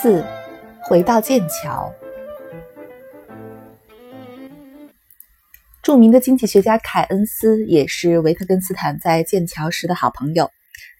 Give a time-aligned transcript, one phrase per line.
[0.00, 0.24] 四，
[0.84, 1.92] 回到剑桥。
[5.82, 10.52] 著名的经济学家凯恩斯也是维特根斯坦在剑桥时的好朋友。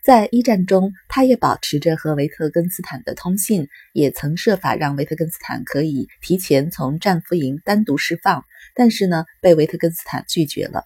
[0.03, 8.43] 在一战中，他也保持着和维特根斯坦的通信，也曾设法让维特根斯坦可以提前从战俘营单独释放，
[8.75, 10.83] 但是呢，被维特根斯坦拒绝了。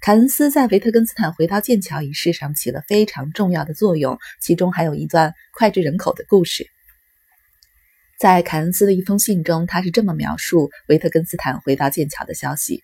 [0.00, 6.66] 凯恩斯在维特根斯坦回到剑桥一事上起了非常重要的作用，其中还有一段脍炙人口的故事。
[8.24, 12.82] 在凯恩斯的一封信中，他是这么描述维特根斯坦回到剑桥的消息：“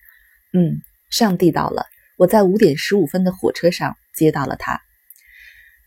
[0.53, 1.87] 嗯，上帝到了，
[2.19, 4.83] 我在五点十五分的火车上接到了他。”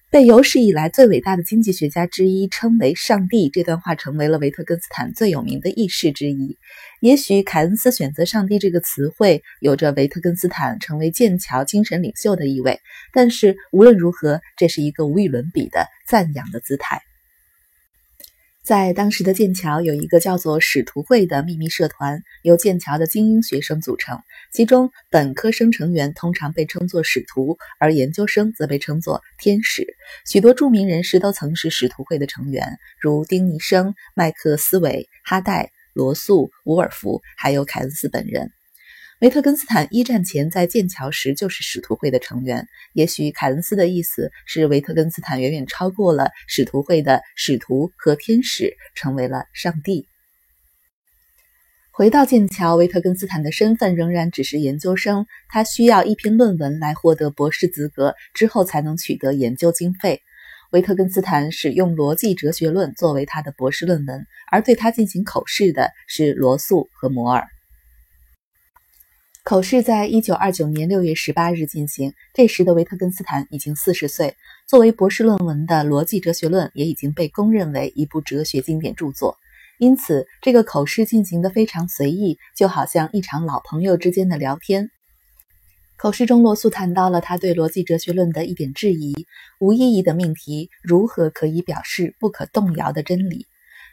[0.10, 6.58] 被有史以来最伟大的经济学家之一称为“上帝”，这段话成为了维特根斯坦最有名的轶事之一。
[7.00, 12.80] 也许凯恩斯选择“上帝”这个词汇，有着维特根斯坦成为剑桥精神领袖的意味。
[13.12, 17.04] 但是无论如何，这是一个无与伦比的赞扬的姿态。
[18.64, 24.22] 在当时的剑桥有一个叫做使徒会的秘密社团，由剑桥的精英学生组成。
[24.54, 29.86] 其中本科生成员通常被称作使徒，而研究生则被称作天使。
[30.26, 38.50] 许多著名人士都曾是使徒会的成员，如丁尼生、麦克斯韦、哈代、罗素、伍尔夫，还有凯恩斯本人。
[39.24, 42.68] 维特根斯坦一战前在剑桥时就是使徒会的成员。
[42.92, 50.10] 也许凯恩斯的意思是，维特根斯坦远远超过了使徒会的使徒和天使，成为了上帝。
[51.94, 60.22] 回到剑桥，维特根斯坦的身份仍然只是研究生，他需要一篇论文来获得博士资格，之后才能取得研究经费。
[60.72, 67.48] 维特根斯坦使用逻辑哲学论作为他的博士论文，而对他进行口试的是罗素和摩尔。
[69.44, 72.14] 口试在一九二九年六月十八日进行。
[72.34, 74.38] 这时的维特根斯坦已经四十岁。
[74.70, 79.38] 作为博士论文的《逻辑哲学论》也已经被公认为一部哲学经典著作，
[79.80, 84.90] 因此这个口试进行的非常随意，就好像一场老朋友之间的聊天。
[85.98, 89.28] 口试中，罗素谈到了他对《逻辑哲学论》的一点质疑：
[89.60, 93.46] 无意义的命题如何可以表示不可动摇的真理？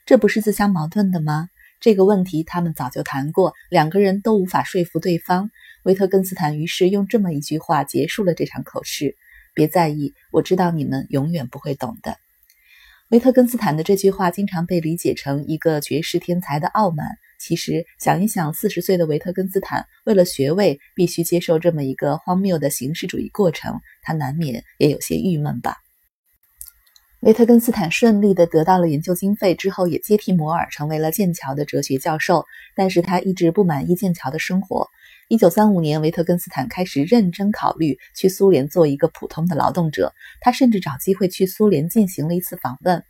[0.07, 1.49] 这不是自相矛盾的吗？
[1.81, 5.51] 这个问题他们早就谈过，两个人都无法说服对方。
[5.85, 9.17] 维特根斯坦于是用这么一句话结束了这场口试
[9.55, 12.17] ：“别在意，我知道你们永远不会懂的。”
[13.09, 17.07] 维特根斯坦的这句话经常被理解成一个绝世天才的傲慢。
[17.41, 25.77] 其实想一想，四十岁的维特根斯坦为了学位必须接受这么一个荒谬的形式主义过程，他难免也有些郁闷吧。
[27.21, 32.47] 维特根斯坦顺利地得到了研究经费之后，也接替摩尔成为了剑桥的哲学教授。
[32.75, 34.89] 但是他一直不满意剑桥的生活。
[35.29, 40.15] 一九三五年，维特根斯坦开始认真考虑去苏联做一个普通的劳动者。
[40.41, 43.05] 他甚至找机会去苏联进行了一次访问。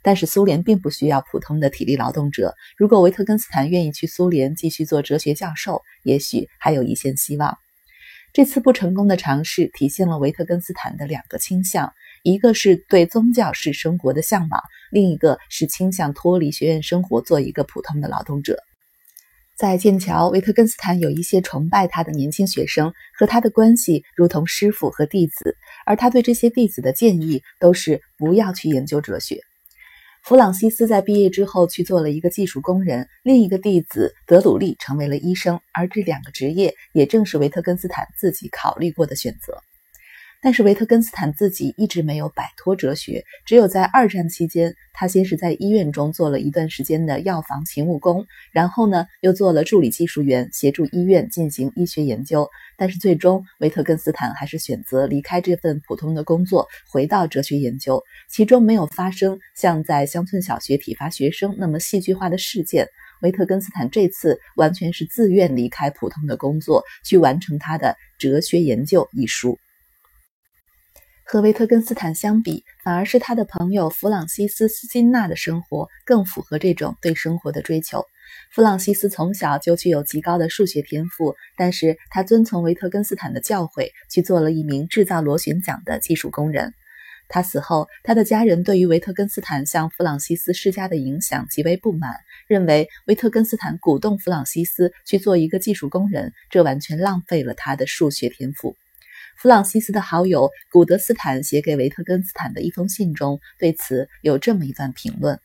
[0.00, 2.54] 但是苏联并不需要普通的体力劳动者。
[2.76, 7.58] 如果维特根斯坦愿意去苏联继续做哲学教授，也许还有一线希望。
[8.32, 11.92] 这次不成功的尝试体现了维特根斯坦的两个倾向。
[12.22, 14.60] 一个是对宗教式生活的向往，
[14.90, 18.58] 另一个是倾向脱离学院生活，做一个普通的劳动者。
[19.56, 29.40] 在剑桥，维特根斯坦有一些崇拜他的年轻学生，和他的关系如同师傅和弟子，而他对这些弟子的建议都是不要去研究哲学。
[30.22, 39.60] 弗朗西斯在毕业之后去做了一个技术工人，另一个弟子德鲁利成为了医生，而这两个职业也正是维特根斯坦自己考虑过的选择。
[40.42, 52.48] 但是维特根斯坦自己一直没有摆脱哲学，只有在二战期间，他先是在医院中做了一段时间的药房勤务工，然后呢又做了助理技术员，协助医院进行医学研究。
[52.78, 58.02] 但是最终，维特根斯坦还是选择离开这份普通的工作，回到哲学研究。
[58.30, 62.88] 其中没有发生像在乡村小学体罚学生那么戏剧化的事件。
[63.20, 69.58] 维特根斯坦这次完全是自愿离开普通的工作，去完成他的《哲学研究》一书。
[71.32, 78.04] 和维特根斯坦相比，反而是他的朋友弗朗西斯·斯金纳的生活更符合这种对生活的追求。
[78.52, 86.74] 弗朗西斯从小就具有极高的数学天赋，但是他遵从维特根斯坦的教诲，去做了一名制造螺旋桨的技术工人。
[87.28, 92.10] 他死后，他的家人对于维特根斯坦向弗朗西斯施加的影响极为不满，
[92.48, 98.74] 认为维特根斯坦鼓动弗朗西斯去做一个技术工人，这完全浪费了他的数学天赋。
[99.40, 105.40] 弗朗西斯的好友古德斯坦写给维特根斯坦的一封信中，对此有这么一段评论：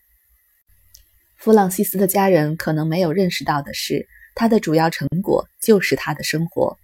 [1.37, 4.05] 弗朗西斯的家人可能没有认识到的是，
[4.35, 6.75] 他的主要成果就是他的生活；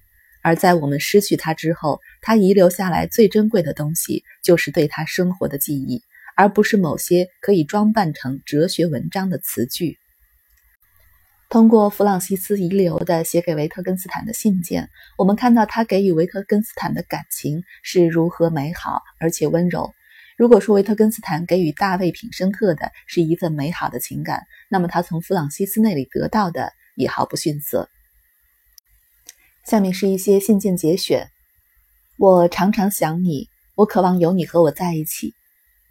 [0.42, 6.02] 而在我们失去他之后，他遗留下来最珍贵的东西就是对他生活的记忆，
[6.38, 9.98] 而不是某些可以装扮成哲学文章的词句。
[11.51, 19.92] 通过弗朗西斯遗留的写给维特根斯坦的信件，我们看到他给予维特根斯坦的感情是如何美好而且温柔。
[20.38, 27.89] 如果说维特根斯坦给予大卫品生特的是一份美好的情感，那么他从弗朗西斯那里得到的也毫不逊色。
[29.65, 31.27] 下面是一些信件节选：
[32.18, 35.33] 我常常想你，我渴望有你和我在一起。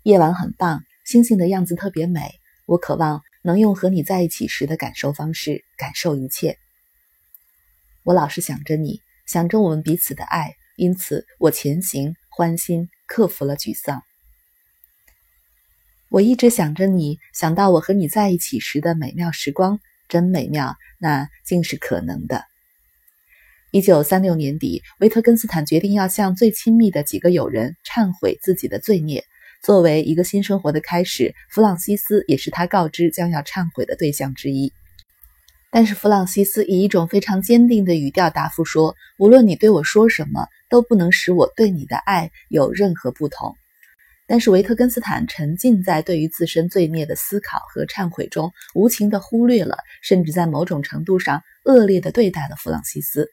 [0.05, 2.31] 夜晚很棒，星星的样子特别美，
[2.65, 3.21] 我渴望。
[3.43, 6.59] 能用和你在一起时的感受方式感受一切。
[8.03, 14.03] 我老是想着你，想着我们彼此的爱，因此我前行欢欣，克服了沮丧。
[16.09, 19.79] 我一直想着你，想到我和你在一起时的美妙时光，
[20.09, 22.45] 真美妙，那竟是可能的。
[23.71, 29.25] 一九三六年底，维特根斯坦决定要向最亲密的几个友人忏悔自己的罪孽。
[29.63, 34.73] 作为一个新生活的开始，弗朗西斯也是他告知将要忏悔的对象之一。
[35.71, 43.55] 但是弗朗西斯以一种非常坚定的语调答复说：“无论你对我说什么，都不能使我对你的爱有任何不同。”
[44.27, 53.29] 但是维特根斯坦沉浸在对于自身罪孽的思考和忏悔中，无情地忽略了，甚至在某种程度上恶劣地对待了弗朗西斯。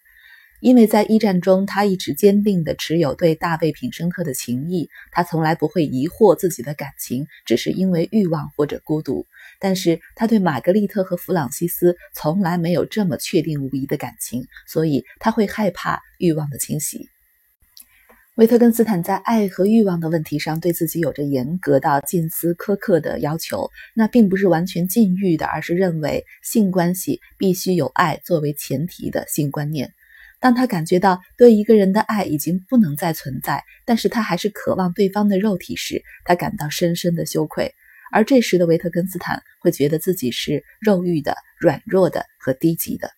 [0.59, 9.25] 因为在一战中，他一直坚定地持有对大卫品生特的情谊，他从来不会疑惑自己的感情只是因为欲望或者孤独。
[9.59, 17.07] 但是他对玛格丽特和弗朗西斯从来没有这么确定无疑的感情，所以他会害怕欲望的侵袭。
[18.35, 29.91] 维特根斯坦在爱和欲望的问题上对自己有着严格到近似苛刻的要求，那并不是完全禁欲的，而是认为性关系必须有爱作为前提的性观念。
[30.39, 37.73] 当他感觉到对一个人的爱已经不能再存在，但是他还是渴望对方的肉体时，他感到深深的羞愧。
[38.11, 43.11] 而这时的维特根斯坦会觉得自己是肉欲的、软弱的和低级的。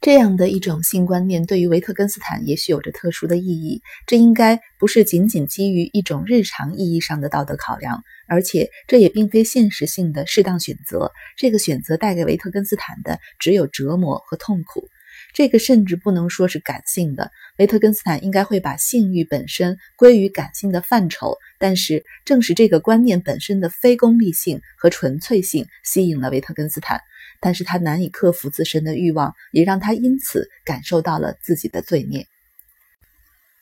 [0.00, 3.80] 这样的一种性观念对于维特根斯坦也许有着特殊的意义。
[4.06, 11.10] 这应该不是仅仅基于一种日常意义上的道德考量，而且这也并非现实性的适当选择。
[11.38, 14.88] 这个选择带给维特根斯坦的只有折磨和痛苦。
[15.34, 21.36] 这个甚至不能说是感性的，维特根斯坦应该会把性欲本身归于感性的范畴。
[21.58, 27.00] 但是，正是这个观念本身的非功利性和纯粹性吸引了维特根斯坦，
[27.40, 32.28] 但是他难以克服自身的欲望，也让他因此感受到了自己的罪孽。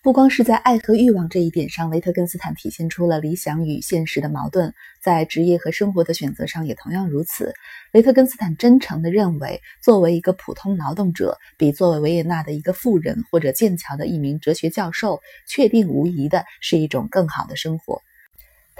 [0.02, 7.54] 不光是在爱和欲望这一点上，维特根斯坦体现出了理想与现实的矛盾，在职业和生活的选择上也同样如此。
[7.93, 18.02] 维特根斯坦真诚地认为，作为一个普通劳动者，比作为维也纳的一个富人或者剑桥的一名哲学教授，确定无疑的是一种更好的生活。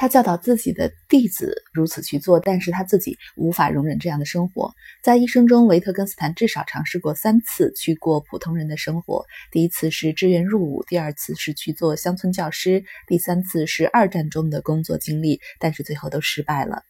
[0.03, 4.75] 他教导自己的弟子如此去做，但是他自己无法容忍这样的生活。
[5.01, 16.83] 在一生中，维特根斯坦至少尝试过三次去过普通人的生活：第一次是志愿入伍，第二次是去做乡村教师，第三次是二战中的工作经历，但是最后都失败了。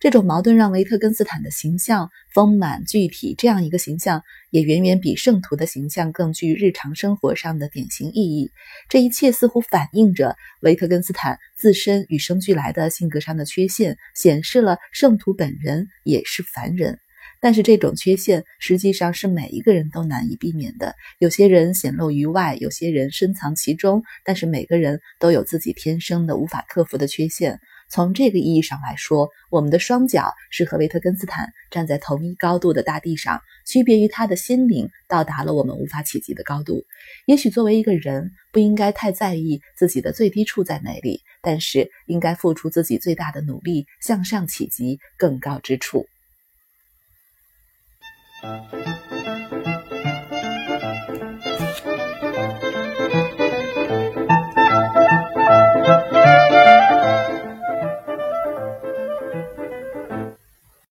[0.00, 8.50] 这种矛盾让维特根斯坦的形象丰满具体，这样一个形象也远远比圣徒的形象更具日常生活上的典型意义。
[8.88, 16.98] 这一切似乎反映着维特根斯坦自身与生俱来的性格上的缺陷，显示了圣徒本人也是凡人。
[17.40, 20.94] 但是这种缺陷实际上是每一个人都难以避免的。
[21.18, 27.60] 有些人显露于外，有些人深藏其中，但是每个人都有自己天生的无法克服的缺陷。
[27.94, 36.82] 从这个意义上来说，我们的双脚是和维特根斯坦站在同一高度的大地上，区别于他的心灵到达了我们无法企及的高度。
[37.24, 46.04] 也许作为一个人，不应该太在意自己的最低处在哪里，但是应该付出自己最大的努力，向上企及更高之处。